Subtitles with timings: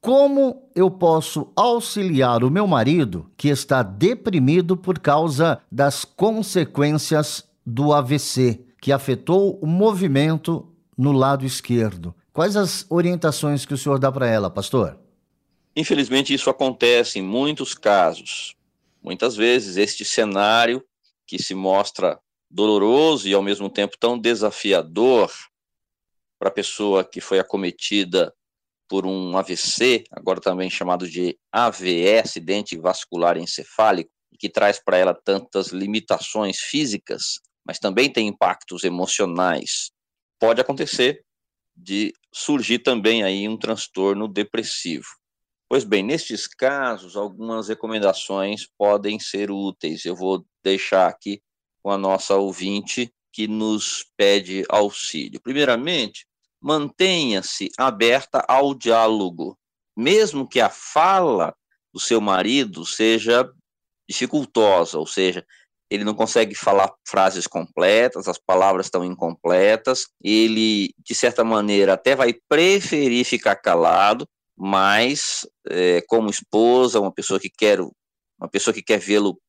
[0.00, 7.92] como eu posso auxiliar o meu marido que está deprimido por causa das consequências do
[7.92, 12.14] AVC, que afetou o movimento no lado esquerdo?
[12.32, 14.98] Quais as orientações que o senhor dá para ela, pastor?
[15.74, 18.56] Infelizmente, isso acontece em muitos casos.
[19.02, 20.84] Muitas vezes, este cenário
[21.26, 22.18] que se mostra
[22.50, 25.30] doloroso e ao mesmo tempo tão desafiador
[26.38, 28.32] para a pessoa que foi acometida
[28.88, 35.14] por um AVC, agora também chamado de AVE, acidente vascular encefálico, que traz para ela
[35.14, 39.90] tantas limitações físicas, mas também tem impactos emocionais.
[40.38, 41.24] Pode acontecer
[41.76, 45.06] de surgir também aí um transtorno depressivo.
[45.68, 50.04] Pois bem, nestes casos, algumas recomendações podem ser úteis.
[50.04, 51.42] Eu vou deixar aqui
[51.82, 55.40] com a nossa ouvinte que nos pede auxílio.
[55.40, 56.26] Primeiramente,
[56.68, 59.58] mantenha-se aberta ao diálogo,
[59.96, 61.54] mesmo que a fala
[61.94, 63.50] do seu marido seja
[64.06, 65.46] dificultosa, ou seja,
[65.90, 72.14] ele não consegue falar frases completas, as palavras estão incompletas, ele, de certa maneira, até
[72.14, 78.82] vai preferir ficar calado, mas é, como esposa, uma pessoa que quer, uma pessoa que
[78.82, 79.40] quer vê-lo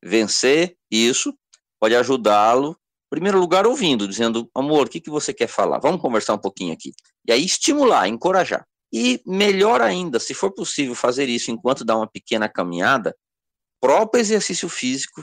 [0.00, 1.34] vencer isso,
[1.80, 2.78] pode ajudá-lo
[3.10, 5.78] primeiro lugar, ouvindo, dizendo, amor, o que, que você quer falar?
[5.78, 6.92] Vamos conversar um pouquinho aqui.
[7.26, 8.66] E aí estimular, encorajar.
[8.92, 13.14] E melhor ainda, se for possível fazer isso enquanto dá uma pequena caminhada,
[13.80, 15.22] próprio exercício físico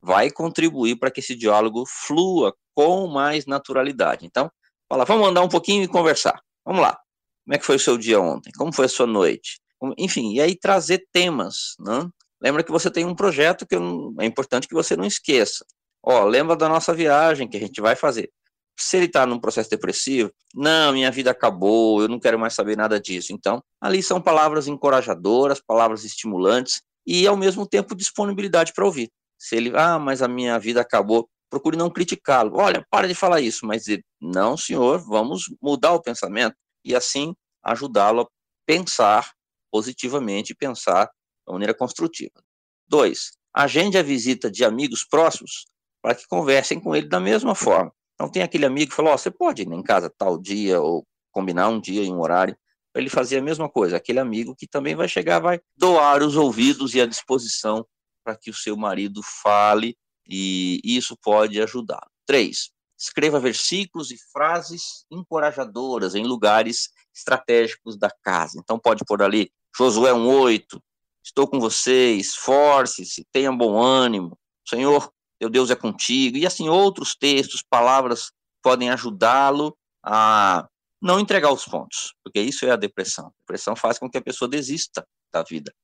[0.00, 4.24] vai contribuir para que esse diálogo flua com mais naturalidade.
[4.24, 4.50] Então,
[4.88, 6.40] fala, vamos andar um pouquinho e conversar.
[6.64, 6.98] Vamos lá.
[7.44, 8.50] Como é que foi o seu dia ontem?
[8.56, 9.60] Como foi a sua noite?
[9.98, 12.08] Enfim, e aí trazer temas, né?
[12.40, 15.64] Lembra que você tem um projeto que é importante que você não esqueça.
[16.02, 18.30] Ó, lembra da nossa viagem que a gente vai fazer.
[18.78, 22.76] Se ele está num processo depressivo, não, minha vida acabou, eu não quero mais saber
[22.76, 23.32] nada disso.
[23.32, 29.10] Então, ali são palavras encorajadoras, palavras estimulantes e, ao mesmo tempo, disponibilidade para ouvir.
[29.38, 32.56] Se ele, ah, mas a minha vida acabou, procure não criticá-lo.
[32.56, 37.34] Olha, para de falar isso, mas dizer, não, senhor, vamos mudar o pensamento e assim
[37.62, 38.28] ajudá-lo a
[38.64, 39.30] pensar
[39.70, 42.42] positivamente, pensar de maneira construtiva.
[42.88, 45.66] Dois, agende a visita de amigos próximos
[46.02, 47.92] para que conversem com ele da mesma forma.
[48.14, 51.06] Então tem aquele amigo que falou, oh, você pode ir em casa tal dia, ou
[51.30, 52.56] combinar um dia e um horário,
[52.92, 53.96] para ele fazer a mesma coisa.
[53.96, 57.86] Aquele amigo que também vai chegar, vai doar os ouvidos e a disposição
[58.22, 59.96] para que o seu marido fale,
[60.26, 62.06] e isso pode ajudar.
[62.26, 68.58] Três, escreva versículos e frases encorajadoras em lugares estratégicos da casa.
[68.58, 70.80] Então pode pôr ali, Josué 1,8,
[71.24, 74.38] estou com vocês, esforce-se, tenha bom ânimo,
[74.68, 78.30] Senhor teu Deus é contigo, e assim outros textos, palavras
[78.62, 79.74] podem ajudá-lo
[80.04, 80.68] a
[81.00, 83.28] não entregar os pontos, porque isso é a depressão.
[83.28, 85.74] A depressão faz com que a pessoa desista da vida.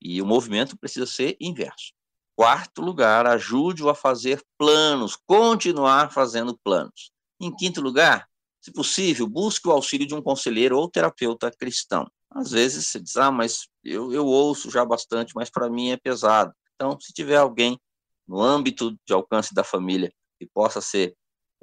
[0.00, 1.92] E o movimento precisa ser inverso.
[2.36, 7.10] Quarto lugar, ajude-o a fazer planos, continuar fazendo planos.
[7.40, 8.28] Em quinto lugar,
[8.60, 12.06] se possível, busque o auxílio de um conselheiro ou terapeuta cristão.
[12.30, 15.96] Às vezes você diz, ah, mas eu, eu ouço já bastante, mas para mim é
[15.96, 16.52] pesado.
[16.74, 17.80] Então, se tiver alguém
[18.28, 21.14] no âmbito de alcance da família e possa ser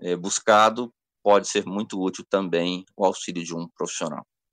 [0.01, 0.91] é, buscado,
[1.23, 4.25] pode ser muito útil também o auxílio de um profissional.